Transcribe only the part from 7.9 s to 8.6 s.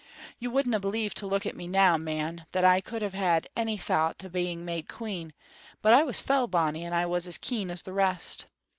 rest.